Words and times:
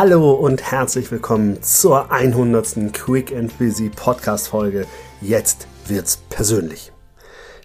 Hallo 0.00 0.30
und 0.30 0.62
herzlich 0.62 1.10
willkommen 1.10 1.60
zur 1.60 2.12
100. 2.12 2.92
Quick 2.92 3.34
and 3.34 3.58
Busy 3.58 3.88
Podcast 3.88 4.46
Folge. 4.46 4.86
Jetzt 5.20 5.66
wird's 5.88 6.18
persönlich. 6.30 6.92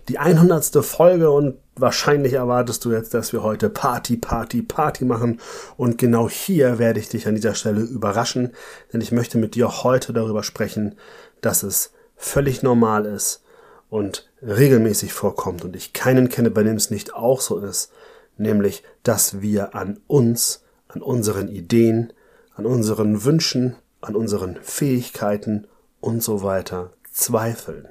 Die 0.09 0.17
100. 0.17 0.83
Folge 0.83 1.29
und 1.29 1.59
wahrscheinlich 1.75 2.33
erwartest 2.33 2.83
du 2.85 2.91
jetzt, 2.91 3.13
dass 3.13 3.33
wir 3.33 3.43
heute 3.43 3.69
Party, 3.69 4.17
Party, 4.17 4.63
Party 4.63 5.05
machen. 5.05 5.39
Und 5.77 5.99
genau 5.99 6.27
hier 6.27 6.79
werde 6.79 6.99
ich 6.99 7.07
dich 7.07 7.27
an 7.27 7.35
dieser 7.35 7.53
Stelle 7.53 7.81
überraschen, 7.81 8.53
denn 8.91 9.01
ich 9.01 9.11
möchte 9.11 9.37
mit 9.37 9.53
dir 9.53 9.83
heute 9.83 10.11
darüber 10.11 10.41
sprechen, 10.41 10.95
dass 11.41 11.61
es 11.61 11.91
völlig 12.15 12.63
normal 12.63 13.05
ist 13.05 13.43
und 13.91 14.27
regelmäßig 14.41 15.13
vorkommt 15.13 15.63
und 15.63 15.75
ich 15.75 15.93
keinen 15.93 16.29
kenne, 16.29 16.49
bei 16.49 16.63
dem 16.63 16.77
es 16.77 16.89
nicht 16.89 17.13
auch 17.13 17.41
so 17.41 17.59
ist, 17.59 17.91
nämlich, 18.37 18.81
dass 19.03 19.39
wir 19.43 19.75
an 19.75 19.99
uns 20.07 20.63
an 20.87 21.01
unseren 21.01 21.47
Ideen, 21.47 22.13
an 22.55 22.65
unseren 22.65 23.23
Wünschen, 23.23 23.75
an 24.01 24.15
unseren 24.15 24.57
Fähigkeiten 24.61 25.67
und 25.99 26.21
so 26.21 26.43
weiter 26.43 26.91
zweifeln. 27.11 27.87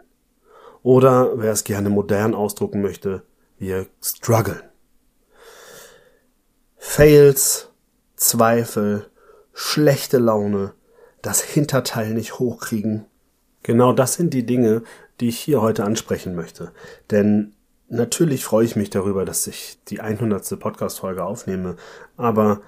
Oder 0.83 1.39
wer 1.41 1.53
es 1.53 1.65
gerne 1.65 1.91
modern 1.91 2.35
ausdrucken 2.35 2.83
möchte, 2.83 3.23
wir 3.59 3.87
strugglen. 4.03 4.63
Fails, 6.77 7.69
Zweifel, 8.17 9.07
schlechte 9.53 10.19
Laune, 10.19 10.75
das 11.23 11.41
Hinterteil 11.41 12.13
nicht 12.15 12.39
hochkriegen. 12.39 13.07
Genau 13.63 13.93
das 13.93 14.15
sind 14.15 14.35
die 14.35 14.45
Dinge, 14.45 14.83
die 15.21 15.29
ich 15.29 15.39
hier 15.39 15.63
heute 15.63 15.85
ansprechen 15.85 16.35
möchte. 16.35 16.73
Denn 17.11 17.55
natürlich 17.89 18.45
freue 18.45 18.65
ich 18.65 18.75
mich 18.75 18.91
darüber, 18.91 19.25
dass 19.25 19.47
ich 19.47 19.79
die 19.89 20.01
100. 20.01 20.59
Podcast-Folge 20.59 21.25
aufnehme, 21.25 21.77
aber 22.17 22.61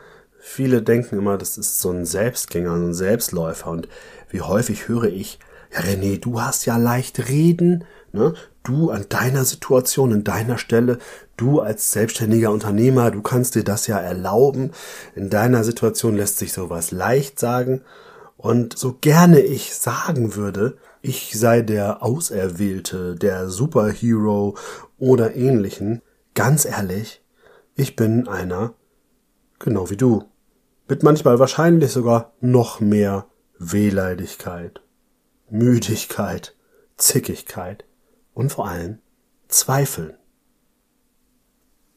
Viele 0.46 0.82
denken 0.82 1.18
immer, 1.18 1.38
das 1.38 1.56
ist 1.56 1.80
so 1.80 1.90
ein 1.90 2.04
Selbstgänger, 2.04 2.78
so 2.78 2.84
ein 2.84 2.94
Selbstläufer. 2.94 3.70
Und 3.70 3.88
wie 4.28 4.42
häufig 4.42 4.88
höre 4.88 5.04
ich, 5.04 5.38
ja 5.72 5.80
René, 5.80 6.20
du 6.20 6.42
hast 6.42 6.66
ja 6.66 6.76
leicht 6.76 7.28
reden, 7.28 7.84
ne? 8.12 8.34
Du 8.62 8.90
an 8.90 9.06
deiner 9.08 9.46
Situation, 9.46 10.12
in 10.12 10.22
deiner 10.22 10.58
Stelle, 10.58 10.98
du 11.38 11.60
als 11.60 11.92
selbstständiger 11.92 12.50
Unternehmer, 12.50 13.10
du 13.10 13.22
kannst 13.22 13.54
dir 13.54 13.64
das 13.64 13.86
ja 13.86 13.98
erlauben. 13.98 14.72
In 15.16 15.30
deiner 15.30 15.64
Situation 15.64 16.14
lässt 16.14 16.36
sich 16.36 16.52
sowas 16.52 16.90
leicht 16.90 17.40
sagen. 17.40 17.80
Und 18.36 18.76
so 18.76 18.98
gerne 19.00 19.40
ich 19.40 19.74
sagen 19.74 20.36
würde, 20.36 20.76
ich 21.00 21.38
sei 21.38 21.62
der 21.62 22.02
Auserwählte, 22.02 23.16
der 23.16 23.48
Superhero 23.48 24.56
oder 24.98 25.34
ähnlichen, 25.34 26.02
ganz 26.34 26.66
ehrlich, 26.66 27.22
ich 27.76 27.96
bin 27.96 28.28
einer, 28.28 28.74
genau 29.58 29.88
wie 29.88 29.96
du 29.96 30.24
mit 30.88 31.02
manchmal 31.02 31.38
wahrscheinlich 31.38 31.90
sogar 31.92 32.32
noch 32.40 32.80
mehr 32.80 33.26
Wehleidigkeit, 33.58 34.82
Müdigkeit, 35.48 36.54
Zickigkeit 36.96 37.84
und 38.34 38.50
vor 38.50 38.68
allem 38.68 38.98
Zweifeln. 39.48 40.16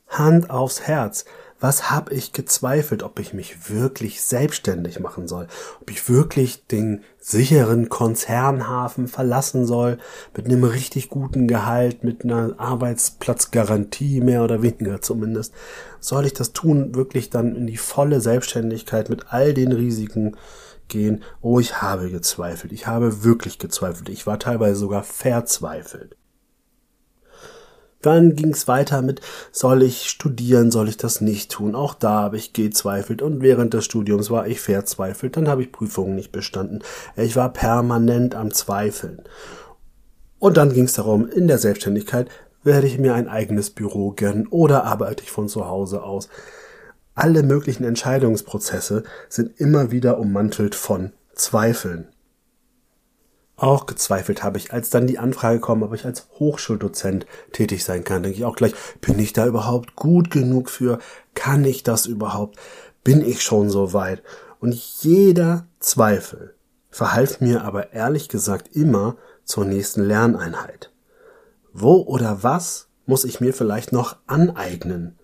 Hand 0.08 0.50
aufs 0.50 0.82
Herz, 0.82 1.26
was 1.60 1.90
habe 1.90 2.14
ich 2.14 2.34
gezweifelt, 2.34 3.02
ob 3.02 3.20
ich 3.20 3.34
mich 3.34 3.70
wirklich 3.72 4.22
selbstständig 4.22 5.00
machen 5.00 5.28
soll, 5.28 5.48
ob 5.82 5.90
ich 5.90 6.08
wirklich 6.08 6.68
den 6.68 7.04
sicheren 7.20 7.90
Konzernhafen 7.90 9.08
verlassen 9.08 9.66
soll, 9.66 9.98
mit 10.36 10.46
einem 10.46 10.64
richtig 10.64 11.10
guten 11.10 11.48
Gehalt, 11.48 12.04
mit 12.04 12.24
einer 12.24 12.56
Arbeitsplatzgarantie, 12.58 14.22
mehr 14.22 14.44
oder 14.44 14.62
weniger 14.62 15.02
zumindest. 15.02 15.54
Soll 16.00 16.26
ich 16.26 16.34
das 16.34 16.54
tun, 16.54 16.94
wirklich 16.94 17.30
dann 17.30 17.56
in 17.56 17.68
die 17.68 17.78
volle 17.78 18.22
Selbstständigkeit 18.22 19.10
mit 19.10 19.34
all 19.34 19.54
den 19.54 19.72
Risiken 19.72 20.38
gehen? 20.88 21.23
Oh, 21.42 21.60
ich 21.60 21.82
habe 21.82 22.10
gezweifelt, 22.12 22.72
ich 22.72 22.86
habe 22.86 23.23
wirklich 23.23 23.58
gezweifelt, 23.58 24.10
ich 24.10 24.28
war 24.28 24.38
teilweise 24.38 24.76
sogar 24.76 25.04
verzweifelt. 25.04 26.16
Dann 28.08 28.38
ging 28.38 28.52
es 28.52 28.70
weiter 28.70 29.02
mit, 29.02 29.20
soll 29.52 29.84
ich 29.84 30.10
studieren, 30.10 30.72
soll 30.72 30.88
ich 30.88 30.95
das 30.95 31.20
nicht 31.20 31.52
tun? 31.52 31.76
Auch 31.76 31.94
da 31.94 32.22
habe 32.22 32.38
ich 32.38 32.54
gezweifelt 32.54 33.22
und 33.22 33.42
während 33.42 33.73
des 33.73 33.84
Studiums 33.84 34.32
war 34.32 34.48
ich 34.48 34.62
verzweifelt. 34.62 35.36
Dann 35.36 35.50
habe 35.50 35.64
ich 35.64 35.73
Prüfungen 35.73 36.16
nicht 36.16 36.32
bestanden. 36.32 36.84
Ich 37.17 37.36
war 37.36 37.52
permanent 37.52 38.34
am 38.34 38.54
Zweifeln. 38.54 39.23
Und 40.40 40.56
dann 40.56 40.72
ging 40.72 40.86
es 40.86 40.94
darum, 40.94 41.28
in 41.28 41.50
der 41.50 41.58
Selbstständigkeit 41.58 42.30
werde 42.64 42.88
ich 42.88 42.98
mir 42.98 43.14
ein 43.14 43.28
eigenes 43.28 43.72
Büro 43.72 44.14
gönnen 44.16 44.48
oder 44.48 44.86
arbeite 44.86 45.23
ich 45.23 45.32
von 45.32 45.50
zu 45.50 45.67
Hause 45.67 46.02
aus. 46.02 46.30
Alle 47.14 47.44
möglichen 47.44 47.84
Entscheidungsprozesse 47.84 49.04
sind 49.28 49.60
immer 49.60 49.92
wieder 49.92 50.17
ummantelt 50.17 50.76
von 50.76 51.12
Zweifeln. 51.36 52.08
Auch 53.60 53.88
gezweifelt 53.88 54.44
habe 54.44 54.60
ich, 54.60 54.72
als 54.72 54.92
dann 54.92 55.08
die 55.08 55.18
Anfrage 55.18 55.60
kam, 55.60 55.82
ob 55.82 55.92
ich 55.94 56.06
als 56.06 56.28
Hochschuldozent 56.38 57.26
tätig 57.52 57.84
sein 57.84 58.04
kann. 58.04 58.22
Denke 58.22 58.38
ich 58.38 58.45
auch 58.45 58.56
gleich, 58.56 58.73
bin 59.02 59.18
ich 59.18 59.34
da 59.34 59.48
überhaupt 59.48 59.95
gut 59.95 60.30
genug 60.30 60.70
für? 60.70 61.00
Kann 61.34 61.66
ich 61.66 61.82
das 61.82 62.06
überhaupt? 62.06 62.58
Bin 63.04 63.22
ich 63.22 63.42
schon 63.42 63.72
so 63.72 63.94
weit? 63.94 64.22
Und 64.60 64.76
jeder 64.76 65.66
Zweifel 65.80 66.56
verhalf 66.92 67.42
mir 67.42 67.64
aber 67.64 67.94
ehrlich 67.94 68.30
gesagt 68.30 68.76
immer 68.76 69.17
zur 69.44 69.66
nächsten 69.66 70.04
Lerneinheit. 70.04 70.92
Wo 71.73 72.02
oder 72.02 72.44
was 72.44 72.90
muss 73.08 73.26
ich 73.26 73.40
mir 73.40 73.54
vielleicht 73.54 73.92
noch 73.92 74.17
aneignen? 74.28 75.17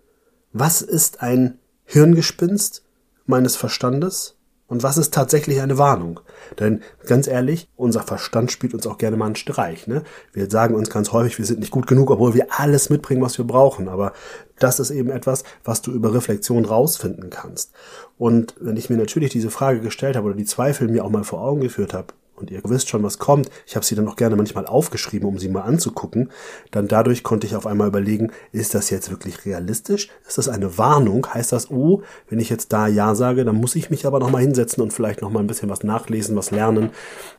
Was 0.51 0.81
ist 0.81 1.21
ein 1.21 1.59
Hirngespinst 1.83 2.83
meines 3.27 3.55
Verstandes? 3.55 4.37
Und 4.73 4.81
was 4.81 4.97
ist 4.97 5.13
tatsächlich 5.13 5.61
eine 5.61 5.77
Warnung? 5.77 6.19
Denn 6.59 6.81
ganz 7.05 7.27
ehrlich, 7.27 7.69
unser 7.75 8.01
Verstand 8.01 8.51
spielt 8.51 8.73
uns 8.73 8.87
auch 8.87 8.97
gerne 8.97 9.17
mal 9.17 9.27
einen 9.27 9.35
Streich. 9.35 9.85
Ne? 9.85 10.01
Wir 10.31 10.49
sagen 10.49 10.73
uns 10.73 10.89
ganz 10.89 11.11
häufig, 11.11 11.37
wir 11.37 11.45
sind 11.45 11.59
nicht 11.59 11.69
gut 11.69 11.85
genug, 11.85 12.09
obwohl 12.09 12.33
wir 12.33 12.47
alles 12.57 12.89
mitbringen, 12.89 13.21
was 13.21 13.37
wir 13.37 13.45
brauchen. 13.45 13.87
Aber 13.87 14.13
das 14.57 14.79
ist 14.79 14.89
eben 14.89 15.11
etwas, 15.11 15.43
was 15.63 15.83
du 15.83 15.91
über 15.91 16.11
Reflexion 16.15 16.65
rausfinden 16.65 17.29
kannst. 17.29 17.71
Und 18.17 18.55
wenn 18.59 18.75
ich 18.75 18.89
mir 18.89 18.97
natürlich 18.97 19.29
diese 19.29 19.51
Frage 19.51 19.79
gestellt 19.79 20.15
habe 20.15 20.25
oder 20.25 20.35
die 20.35 20.43
Zweifel 20.43 20.87
mir 20.87 21.05
auch 21.05 21.11
mal 21.11 21.23
vor 21.23 21.41
Augen 21.41 21.61
geführt 21.61 21.93
habe, 21.93 22.07
und 22.43 22.51
ihr 22.51 22.61
wisst 22.65 22.89
schon, 22.89 23.03
was 23.03 23.19
kommt. 23.19 23.49
Ich 23.65 23.77
habe 23.77 23.85
sie 23.85 23.95
dann 23.95 24.07
auch 24.09 24.17
gerne 24.17 24.35
manchmal 24.35 24.65
aufgeschrieben, 24.65 25.27
um 25.29 25.39
sie 25.39 25.47
mal 25.47 25.61
anzugucken. 25.61 26.29
Dann 26.71 26.89
dadurch 26.89 27.23
konnte 27.23 27.47
ich 27.47 27.55
auf 27.55 27.65
einmal 27.65 27.87
überlegen, 27.87 28.33
ist 28.51 28.75
das 28.75 28.89
jetzt 28.89 29.09
wirklich 29.09 29.45
realistisch? 29.45 30.09
Ist 30.27 30.37
das 30.37 30.49
eine 30.49 30.77
Warnung? 30.77 31.25
Heißt 31.33 31.53
das, 31.53 31.71
oh, 31.71 32.01
wenn 32.27 32.39
ich 32.39 32.49
jetzt 32.49 32.73
da 32.73 32.87
Ja 32.87 33.15
sage, 33.15 33.45
dann 33.45 33.55
muss 33.55 33.75
ich 33.75 33.89
mich 33.89 34.05
aber 34.05 34.19
nochmal 34.19 34.41
hinsetzen 34.41 34.83
und 34.83 34.91
vielleicht 34.91 35.21
nochmal 35.21 35.41
ein 35.41 35.47
bisschen 35.47 35.69
was 35.69 35.83
nachlesen, 35.83 36.35
was 36.35 36.51
lernen. 36.51 36.89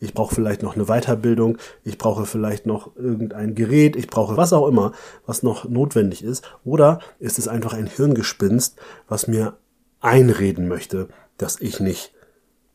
Ich 0.01 0.15
brauche 0.15 0.35
vielleicht 0.35 0.63
noch 0.63 0.75
eine 0.75 0.87
Weiterbildung. 0.87 1.59
Ich 1.85 1.99
brauche 1.99 2.25
vielleicht 2.25 2.65
noch 2.65 2.97
irgendein 2.97 3.55
Gerät. 3.55 3.97
Ich 3.97 4.07
brauche 4.07 4.39
was 4.39 4.55
auch 4.55 4.67
immer, 4.67 4.93
was 5.27 5.43
noch 5.43 5.69
notwendig 5.69 6.25
ist. 6.25 6.45
Oder 6.65 7.01
ist 7.19 7.39
es 7.39 7.47
einfach 7.47 7.75
ein 7.75 7.87
Hirngespinst, 7.87 8.77
was 9.07 9.29
mir 9.29 9.59
einreden 10.01 10.67
möchte, 10.67 11.09
dass 11.37 11.61
ich 11.61 11.81
nicht 11.81 12.15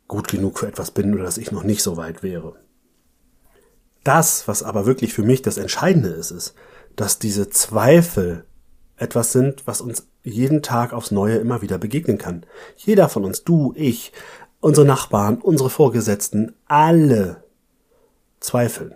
gut 0.10 0.28
genug 0.28 0.60
für 0.60 0.68
etwas 0.68 0.92
bin 0.92 1.14
oder 1.14 1.24
dass 1.24 1.38
ich 1.38 1.54
noch 1.54 1.64
nicht 1.64 1.82
so 1.82 1.96
weit 1.96 2.22
wäre. 2.22 2.58
Das, 4.04 4.48
was 4.48 4.64
aber 4.64 4.86
wirklich 4.86 5.14
für 5.14 5.24
mich 5.24 5.42
das 5.42 5.58
Entscheidende 5.58 6.10
ist, 6.10 6.32
ist, 6.32 6.56
dass 6.98 7.20
diese 7.20 7.50
Zweifel 7.50 8.44
etwas 8.98 9.32
sind, 9.32 9.66
was 9.66 9.80
uns 9.80 10.08
jeden 10.24 10.62
Tag 10.62 10.92
aufs 10.92 11.12
Neue 11.12 11.38
immer 11.38 11.62
wieder 11.62 11.78
begegnen 11.78 12.18
kann. 12.18 12.46
Jeder 12.76 13.08
von 13.08 13.24
uns, 13.24 13.44
du, 13.44 13.72
ich, 13.76 14.12
unsere 14.60 14.86
Nachbarn, 14.86 15.38
unsere 15.38 15.70
Vorgesetzten, 15.70 16.56
alle 16.66 17.44
zweifeln. 18.40 18.96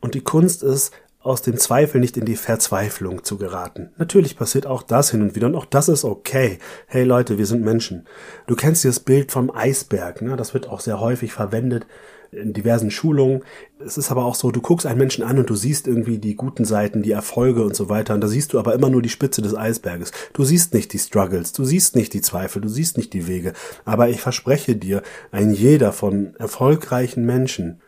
Und 0.00 0.14
die 0.14 0.20
Kunst 0.22 0.62
ist, 0.62 0.92
aus 1.28 1.42
dem 1.42 1.58
Zweifel 1.58 2.00
nicht 2.00 2.16
in 2.16 2.24
die 2.24 2.36
Verzweiflung 2.36 3.22
zu 3.22 3.36
geraten. 3.36 3.90
Natürlich 3.96 4.36
passiert 4.36 4.66
auch 4.66 4.82
das 4.82 5.10
hin 5.10 5.22
und 5.22 5.34
wieder 5.34 5.46
und 5.46 5.54
auch 5.54 5.66
das 5.66 5.88
ist 5.88 6.04
okay. 6.04 6.58
Hey 6.86 7.04
Leute, 7.04 7.38
wir 7.38 7.46
sind 7.46 7.62
Menschen. 7.62 8.06
Du 8.46 8.56
kennst 8.56 8.84
das 8.84 9.00
Bild 9.00 9.30
vom 9.30 9.50
Eisberg, 9.54 10.22
ne? 10.22 10.36
das 10.36 10.54
wird 10.54 10.68
auch 10.68 10.80
sehr 10.80 11.00
häufig 11.00 11.32
verwendet 11.32 11.86
in 12.30 12.52
diversen 12.52 12.90
Schulungen. 12.90 13.42
Es 13.84 13.96
ist 13.96 14.10
aber 14.10 14.24
auch 14.24 14.34
so, 14.34 14.50
du 14.50 14.60
guckst 14.60 14.86
einen 14.86 14.98
Menschen 14.98 15.24
an 15.24 15.38
und 15.38 15.48
du 15.48 15.56
siehst 15.56 15.86
irgendwie 15.86 16.18
die 16.18 16.34
guten 16.34 16.64
Seiten, 16.64 17.02
die 17.02 17.12
Erfolge 17.12 17.62
und 17.62 17.74
so 17.74 17.88
weiter 17.88 18.14
und 18.14 18.20
da 18.20 18.28
siehst 18.28 18.52
du 18.52 18.58
aber 18.58 18.74
immer 18.74 18.90
nur 18.90 19.02
die 19.02 19.08
Spitze 19.08 19.42
des 19.42 19.54
Eisberges. 19.54 20.12
Du 20.32 20.44
siehst 20.44 20.74
nicht 20.74 20.92
die 20.92 20.98
Struggles, 20.98 21.52
du 21.52 21.64
siehst 21.64 21.96
nicht 21.96 22.12
die 22.12 22.20
Zweifel, 22.20 22.60
du 22.60 22.68
siehst 22.68 22.96
nicht 22.96 23.12
die 23.12 23.26
Wege. 23.26 23.52
Aber 23.84 24.08
ich 24.08 24.20
verspreche 24.20 24.76
dir, 24.76 25.02
ein 25.30 25.52
jeder 25.52 25.92
von 25.92 26.34
erfolgreichen 26.36 27.24
Menschen 27.24 27.80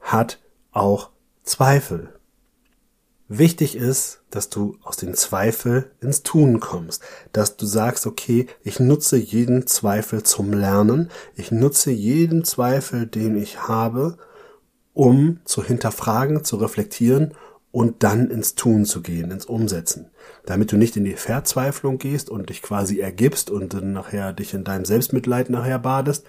hat 0.00 0.40
auch 0.72 1.10
Zweifel. 1.42 2.15
Wichtig 3.28 3.74
ist, 3.74 4.20
dass 4.30 4.50
du 4.50 4.76
aus 4.82 4.96
dem 4.96 5.14
Zweifel 5.14 5.90
ins 6.00 6.22
Tun 6.22 6.60
kommst, 6.60 7.02
dass 7.32 7.56
du 7.56 7.66
sagst, 7.66 8.06
okay, 8.06 8.46
ich 8.62 8.78
nutze 8.78 9.16
jeden 9.16 9.66
Zweifel 9.66 10.22
zum 10.22 10.52
Lernen, 10.52 11.10
ich 11.34 11.50
nutze 11.50 11.90
jeden 11.90 12.44
Zweifel, 12.44 13.06
den 13.06 13.36
ich 13.36 13.66
habe, 13.66 14.16
um 14.94 15.40
zu 15.44 15.64
hinterfragen, 15.64 16.44
zu 16.44 16.56
reflektieren 16.56 17.34
und 17.72 18.04
dann 18.04 18.30
ins 18.30 18.54
Tun 18.54 18.84
zu 18.84 19.02
gehen, 19.02 19.32
ins 19.32 19.44
Umsetzen. 19.44 20.10
Damit 20.44 20.70
du 20.70 20.76
nicht 20.76 20.96
in 20.96 21.04
die 21.04 21.14
Verzweiflung 21.14 21.98
gehst 21.98 22.30
und 22.30 22.48
dich 22.48 22.62
quasi 22.62 23.00
ergibst 23.00 23.50
und 23.50 23.74
dann 23.74 23.92
nachher 23.92 24.32
dich 24.32 24.54
in 24.54 24.62
deinem 24.62 24.84
Selbstmitleid 24.84 25.50
nachher 25.50 25.80
badest, 25.80 26.24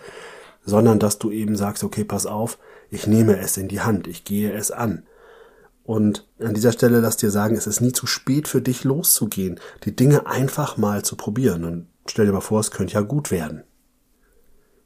sondern 0.65 0.97
dass 0.97 1.19
du 1.19 1.29
eben 1.29 1.55
sagst, 1.55 1.83
okay, 1.83 2.03
pass 2.03 2.25
auf, 2.25 2.57
ich 2.89 3.05
nehme 3.05 3.37
es 3.37 3.55
in 3.55 3.67
die 3.67 3.81
Hand, 3.81 4.07
ich 4.07 4.23
gehe 4.23 4.51
es 4.51 4.71
an. 4.71 5.03
Und 5.87 6.27
an 6.37 6.53
dieser 6.53 6.73
Stelle 6.73 6.99
lass 6.99 7.15
dir 7.15 7.31
sagen, 7.31 7.55
es 7.55 7.65
ist 7.65 7.79
nie 7.79 7.93
zu 7.93 8.07
spät 8.07 8.49
für 8.49 8.61
dich 8.61 8.83
loszugehen, 8.83 9.57
die 9.85 9.95
Dinge 9.95 10.27
einfach 10.27 10.75
mal 10.75 11.05
zu 11.05 11.15
probieren. 11.15 11.63
Und 11.63 11.87
stell 12.07 12.25
dir 12.25 12.33
mal 12.33 12.41
vor, 12.41 12.59
es 12.59 12.71
könnte 12.71 12.95
ja 12.95 12.99
gut 12.99 13.31
werden. 13.31 13.63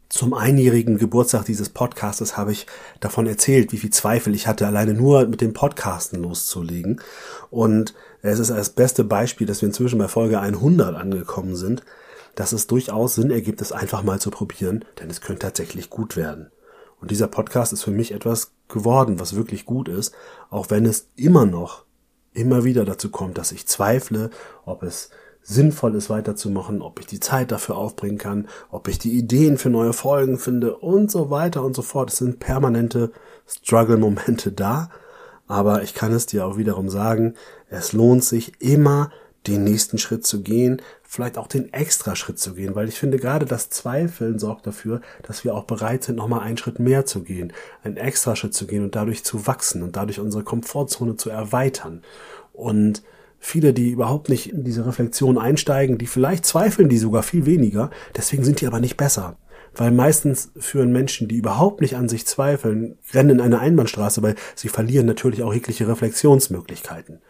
Zum 0.09 0.35
einjährigen 0.35 0.99
Geburtstag 0.99 1.45
dieses 1.45 1.69
Podcastes 1.69 2.37
habe 2.37 2.51
ich 2.51 2.67
davon 2.99 3.25
erzählt, 3.25 3.71
wie 3.71 3.77
viel 3.77 3.89
Zweifel 3.89 4.35
ich 4.35 4.45
hatte, 4.45 4.67
alleine 4.67 4.93
nur 4.93 5.25
mit 5.25 5.41
dem 5.41 5.53
Podcasten 5.53 6.21
loszulegen. 6.21 7.01
Und 7.49 7.95
es 8.21 8.37
ist 8.37 8.51
das 8.51 8.69
beste 8.69 9.03
Beispiel, 9.03 9.47
dass 9.47 9.63
wir 9.63 9.69
inzwischen 9.69 9.97
bei 9.97 10.07
Folge 10.07 10.39
100 10.39 10.95
angekommen 10.95 11.55
sind, 11.55 11.81
dass 12.35 12.51
es 12.51 12.67
durchaus 12.67 13.15
Sinn 13.15 13.31
ergibt, 13.31 13.59
es 13.61 13.71
einfach 13.71 14.03
mal 14.03 14.19
zu 14.19 14.29
probieren, 14.29 14.85
denn 14.99 15.09
es 15.09 15.21
könnte 15.21 15.47
tatsächlich 15.47 15.89
gut 15.89 16.15
werden. 16.15 16.51
Und 16.99 17.09
dieser 17.09 17.27
Podcast 17.27 17.73
ist 17.73 17.81
für 17.81 17.89
mich 17.89 18.11
etwas 18.11 18.51
geworden, 18.71 19.19
was 19.19 19.35
wirklich 19.35 19.65
gut 19.65 19.87
ist, 19.87 20.13
auch 20.49 20.69
wenn 20.69 20.85
es 20.85 21.09
immer 21.15 21.45
noch, 21.45 21.85
immer 22.33 22.63
wieder 22.63 22.85
dazu 22.85 23.09
kommt, 23.09 23.37
dass 23.37 23.51
ich 23.51 23.67
zweifle, 23.67 24.29
ob 24.65 24.83
es 24.83 25.09
sinnvoll 25.43 25.95
ist 25.95 26.09
weiterzumachen, 26.09 26.81
ob 26.81 26.99
ich 26.99 27.07
die 27.07 27.19
Zeit 27.19 27.51
dafür 27.51 27.77
aufbringen 27.77 28.17
kann, 28.17 28.47
ob 28.69 28.87
ich 28.87 28.99
die 28.99 29.17
Ideen 29.17 29.57
für 29.57 29.69
neue 29.69 29.93
Folgen 29.93 30.37
finde 30.37 30.77
und 30.77 31.09
so 31.09 31.29
weiter 31.29 31.63
und 31.63 31.75
so 31.75 31.81
fort. 31.81 32.11
Es 32.11 32.17
sind 32.17 32.39
permanente 32.39 33.11
Struggle-Momente 33.47 34.51
da, 34.51 34.89
aber 35.47 35.83
ich 35.83 35.93
kann 35.93 36.13
es 36.13 36.27
dir 36.27 36.45
auch 36.45 36.57
wiederum 36.57 36.89
sagen, 36.89 37.33
es 37.69 37.91
lohnt 37.91 38.23
sich 38.23 38.53
immer, 38.61 39.11
den 39.47 39.63
nächsten 39.63 39.97
Schritt 39.97 40.25
zu 40.25 40.41
gehen, 40.41 40.81
vielleicht 41.03 41.37
auch 41.37 41.47
den 41.47 41.73
extra 41.73 42.15
Schritt 42.15 42.39
zu 42.39 42.53
gehen, 42.53 42.75
weil 42.75 42.87
ich 42.87 42.99
finde 42.99 43.17
gerade 43.17 43.45
das 43.45 43.69
Zweifeln 43.69 44.39
sorgt 44.39 44.67
dafür, 44.67 45.01
dass 45.23 45.43
wir 45.43 45.55
auch 45.55 45.63
bereit 45.63 46.03
sind, 46.03 46.15
nochmal 46.15 46.41
einen 46.41 46.57
Schritt 46.57 46.79
mehr 46.79 47.05
zu 47.05 47.23
gehen, 47.23 47.51
einen 47.83 47.97
extra 47.97 48.35
Schritt 48.35 48.53
zu 48.53 48.67
gehen 48.67 48.83
und 48.83 48.95
dadurch 48.95 49.23
zu 49.23 49.47
wachsen 49.47 49.81
und 49.83 49.95
dadurch 49.95 50.19
unsere 50.19 50.43
Komfortzone 50.43 51.15
zu 51.15 51.29
erweitern. 51.29 52.03
Und 52.53 53.01
viele, 53.39 53.73
die 53.73 53.89
überhaupt 53.89 54.29
nicht 54.29 54.51
in 54.51 54.63
diese 54.63 54.85
Reflexion 54.85 55.37
einsteigen, 55.37 55.97
die 55.97 56.07
vielleicht 56.07 56.45
zweifeln 56.45 56.89
die 56.89 56.99
sogar 56.99 57.23
viel 57.23 57.47
weniger, 57.47 57.89
deswegen 58.15 58.43
sind 58.43 58.61
die 58.61 58.67
aber 58.67 58.79
nicht 58.79 58.97
besser. 58.97 59.37
Weil 59.73 59.91
meistens 59.91 60.51
führen 60.57 60.91
Menschen, 60.91 61.27
die 61.27 61.37
überhaupt 61.37 61.81
nicht 61.81 61.95
an 61.95 62.09
sich 62.09 62.27
zweifeln, 62.27 62.97
rennen 63.13 63.31
in 63.31 63.41
eine 63.41 63.59
Einbahnstraße, 63.59 64.21
weil 64.21 64.35
sie 64.53 64.67
verlieren 64.67 65.07
natürlich 65.07 65.43
auch 65.43 65.53
jegliche 65.53 65.87
Reflexionsmöglichkeiten. 65.87 67.21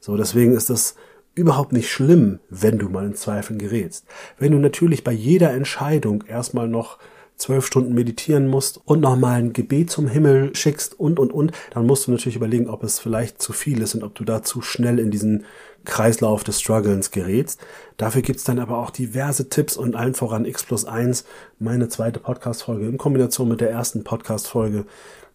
So, 0.00 0.16
deswegen 0.16 0.54
ist 0.54 0.70
das 0.70 0.96
überhaupt 1.34 1.72
nicht 1.72 1.90
schlimm, 1.90 2.40
wenn 2.48 2.78
du 2.78 2.88
mal 2.88 3.06
in 3.06 3.14
Zweifeln 3.14 3.58
gerätst. 3.58 4.06
Wenn 4.38 4.52
du 4.52 4.58
natürlich 4.58 5.04
bei 5.04 5.12
jeder 5.12 5.50
Entscheidung 5.52 6.24
erstmal 6.26 6.68
noch 6.68 6.98
zwölf 7.36 7.66
Stunden 7.66 7.94
meditieren 7.94 8.46
musst 8.46 8.80
und 8.84 9.00
nochmal 9.00 9.40
ein 9.40 9.52
Gebet 9.52 9.90
zum 9.90 10.06
Himmel 10.06 10.54
schickst 10.54 10.98
und, 10.98 11.18
und, 11.18 11.32
und, 11.32 11.52
dann 11.72 11.86
musst 11.86 12.06
du 12.06 12.12
natürlich 12.12 12.36
überlegen, 12.36 12.68
ob 12.68 12.84
es 12.84 13.00
vielleicht 13.00 13.42
zu 13.42 13.52
viel 13.52 13.82
ist 13.82 13.94
und 13.94 14.04
ob 14.04 14.14
du 14.14 14.24
da 14.24 14.42
zu 14.42 14.62
schnell 14.62 14.98
in 14.98 15.10
diesen 15.10 15.44
Kreislauf 15.84 16.44
des 16.44 16.60
Strugglens 16.60 17.10
gerätst. 17.10 17.60
Dafür 17.96 18.22
gibt's 18.22 18.44
dann 18.44 18.58
aber 18.58 18.78
auch 18.78 18.90
diverse 18.90 19.48
Tipps 19.48 19.76
und 19.76 19.96
allen 19.96 20.14
voran 20.14 20.44
X 20.44 20.62
plus 20.64 20.84
eins, 20.84 21.24
meine 21.58 21.88
zweite 21.88 22.20
Podcast-Folge 22.20 22.86
in 22.86 22.98
Kombination 22.98 23.48
mit 23.48 23.60
der 23.60 23.70
ersten 23.70 24.04
Podcast-Folge, 24.04 24.86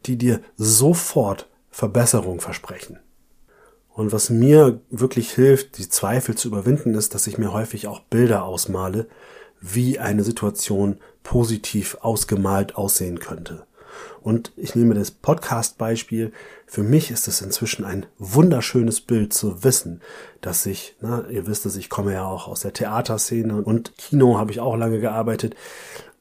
die 0.06 0.18
dir 0.18 0.40
sofort 0.56 1.48
Verbesserung 1.70 2.40
versprechen. 2.40 2.98
Und 3.94 4.12
was 4.12 4.30
mir 4.30 4.80
wirklich 4.90 5.32
hilft, 5.32 5.78
die 5.78 5.90
Zweifel 5.90 6.36
zu 6.36 6.48
überwinden, 6.48 6.94
ist, 6.94 7.16
dass 7.16 7.28
ich 7.28 7.38
mir 7.38 7.52
häufig 7.52 7.88
auch 7.88 8.00
Bilder 8.02 8.44
ausmale, 8.44 9.08
wie 9.62 10.00
eine 10.00 10.24
Situation 10.24 10.98
positiv 11.24 11.98
ausgemalt 12.02 12.76
aussehen 12.76 13.20
könnte. 13.20 13.66
Und 14.22 14.52
ich 14.56 14.76
nehme 14.76 14.96
das 14.96 15.12
Podcast-Beispiel. 15.12 16.32
Für 16.66 16.84
mich 16.84 17.12
ist 17.12 17.28
es 17.28 17.42
inzwischen 17.42 17.86
ein 17.86 18.06
wunderschönes 18.18 19.02
Bild 19.02 19.34
zu 19.34 19.64
wissen, 19.64 20.02
dass 20.42 20.66
ich, 20.66 20.96
na, 21.02 21.26
ihr 21.30 21.48
wisst 21.48 21.66
es, 21.66 21.76
ich 21.76 21.90
komme 21.90 22.14
ja 22.14 22.26
auch 22.26 22.48
aus 22.48 22.62
der 22.62 22.74
Theaterszene 22.74 23.62
und 23.62 23.98
Kino 23.98 24.38
habe 24.38 24.52
ich 24.52 24.60
auch 24.60 24.76
lange 24.76 25.00
gearbeitet. 25.00 25.56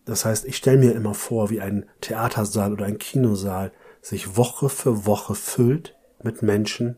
Das 0.05 0.25
heißt, 0.25 0.47
ich 0.47 0.57
stelle 0.57 0.79
mir 0.79 0.93
immer 0.95 1.15
vor, 1.15 1.51
wie 1.51 1.61
ein 1.61 1.87
Theatersaal 2.01 2.73
oder 2.73 2.87
ein 2.87 2.99
Kinosaal 2.99 3.73
sich 4.01 4.37
Woche 4.37 4.69
für 4.69 5.05
Woche 5.05 5.35
füllt 5.35 5.95
mit 6.23 6.43
Menschen, 6.43 6.97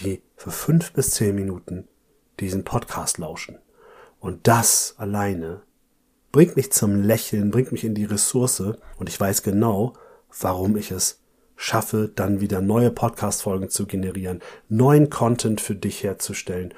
die 0.00 0.22
für 0.36 0.50
fünf 0.50 0.92
bis 0.92 1.10
zehn 1.10 1.34
Minuten 1.34 1.88
diesen 2.40 2.64
Podcast 2.64 3.18
lauschen. 3.18 3.58
Und 4.20 4.46
das 4.46 4.94
alleine 4.98 5.62
bringt 6.32 6.56
mich 6.56 6.72
zum 6.72 7.02
Lächeln, 7.02 7.50
bringt 7.50 7.72
mich 7.72 7.84
in 7.84 7.94
die 7.94 8.04
Ressource 8.04 8.60
und 8.60 9.08
ich 9.08 9.18
weiß 9.18 9.42
genau, 9.42 9.94
warum 10.40 10.76
ich 10.76 10.90
es 10.90 11.20
schaffe, 11.56 12.10
dann 12.14 12.40
wieder 12.40 12.60
neue 12.60 12.90
Podcast-Folgen 12.90 13.68
zu 13.68 13.86
generieren, 13.86 14.40
neuen 14.68 15.10
Content 15.10 15.60
für 15.60 15.74
dich 15.74 16.04
herzustellen, 16.04 16.72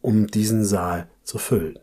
um 0.00 0.26
diesen 0.26 0.64
Saal 0.64 1.08
zu 1.22 1.38
füllen. 1.38 1.78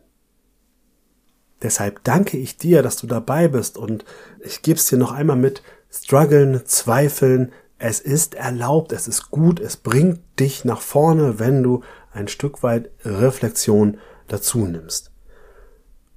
Deshalb 1.62 2.02
danke 2.04 2.38
ich 2.38 2.56
dir, 2.56 2.82
dass 2.82 2.96
du 2.96 3.06
dabei 3.06 3.48
bist 3.48 3.76
und 3.76 4.04
ich 4.40 4.62
gebe 4.62 4.78
es 4.78 4.86
dir 4.86 4.98
noch 4.98 5.12
einmal 5.12 5.36
mit, 5.36 5.62
struggeln, 5.90 6.62
zweifeln, 6.64 7.52
es 7.80 7.98
ist 7.98 8.34
erlaubt, 8.34 8.92
es 8.92 9.08
ist 9.08 9.30
gut, 9.30 9.58
es 9.58 9.78
bringt 9.78 10.20
dich 10.38 10.66
nach 10.66 10.82
vorne, 10.82 11.38
wenn 11.38 11.62
du 11.62 11.82
ein 12.12 12.28
Stück 12.28 12.62
weit 12.62 12.90
Reflexion 13.04 13.96
dazu 14.28 14.66
nimmst. 14.66 15.10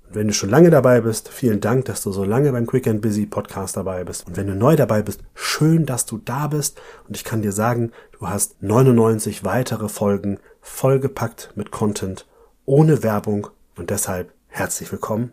Wenn 0.09 0.27
du 0.27 0.33
schon 0.33 0.49
lange 0.49 0.69
dabei 0.69 0.99
bist, 0.99 1.29
vielen 1.29 1.61
Dank, 1.61 1.85
dass 1.85 2.03
du 2.03 2.11
so 2.11 2.25
lange 2.25 2.51
beim 2.51 2.67
Quick 2.67 2.85
and 2.85 3.01
Busy 3.01 3.25
Podcast 3.25 3.77
dabei 3.77 4.03
bist. 4.03 4.27
Und 4.27 4.35
wenn 4.35 4.47
du 4.47 4.55
neu 4.55 4.75
dabei 4.75 5.01
bist, 5.01 5.21
schön, 5.33 5.85
dass 5.85 6.05
du 6.05 6.17
da 6.17 6.47
bist. 6.47 6.79
Und 7.07 7.15
ich 7.15 7.23
kann 7.23 7.41
dir 7.41 7.53
sagen, 7.53 7.93
du 8.19 8.27
hast 8.27 8.61
99 8.61 9.45
weitere 9.45 9.87
Folgen 9.87 10.39
vollgepackt 10.61 11.53
mit 11.55 11.71
Content, 11.71 12.27
ohne 12.65 13.03
Werbung. 13.03 13.47
Und 13.77 13.89
deshalb 13.89 14.33
herzlich 14.47 14.91
willkommen. 14.91 15.31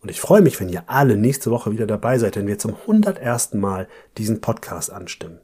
Und 0.00 0.10
ich 0.10 0.20
freue 0.20 0.42
mich, 0.42 0.60
wenn 0.60 0.68
ihr 0.68 0.84
alle 0.86 1.16
nächste 1.16 1.50
Woche 1.50 1.72
wieder 1.72 1.88
dabei 1.88 2.18
seid, 2.18 2.36
wenn 2.36 2.46
wir 2.46 2.58
zum 2.58 2.76
101. 2.76 3.54
Mal 3.54 3.88
diesen 4.16 4.40
Podcast 4.40 4.92
anstimmen. 4.92 5.40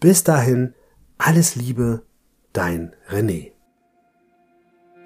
Bis 0.00 0.22
dahin, 0.22 0.74
alles 1.18 1.56
Liebe, 1.56 2.02
dein 2.52 2.92
René. 3.10 3.50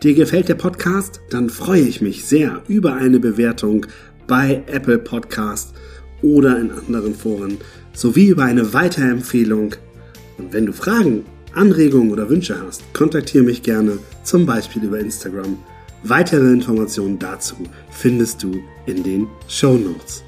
Dir 0.03 0.13
gefällt 0.13 0.51
der 0.51 0.55
Podcast? 0.55 1.19
Dann 1.31 1.49
freue 1.49 1.81
ich 1.81 2.03
mich 2.03 2.27
sehr 2.27 2.63
über 2.69 2.93
eine 2.97 3.19
Bewertung 3.19 3.87
bei 4.27 4.63
Apple 4.67 4.99
Podcast 4.99 5.73
oder 6.21 6.59
in 6.59 6.71
anderen 6.71 7.15
Foren 7.15 7.57
sowie 7.95 8.27
über 8.29 8.45
eine 8.45 8.75
Weiterempfehlung. 8.75 9.77
Und 10.37 10.53
wenn 10.53 10.67
du 10.67 10.75
Fragen, 10.75 11.25
Anregungen 11.55 12.11
oder 12.11 12.29
Wünsche 12.29 12.61
hast, 12.63 12.83
kontaktiere 12.93 13.45
mich 13.45 13.63
gerne, 13.63 13.97
zum 14.25 14.45
Beispiel 14.45 14.85
über 14.85 15.01
Instagram. 15.01 15.57
Weitere 16.03 16.53
Informationen 16.53 17.19
dazu 17.19 17.55
findest 17.91 18.43
du 18.43 18.61
in 18.85 19.03
den 19.03 19.27
Show 19.49 19.73
Notes. 19.79 20.23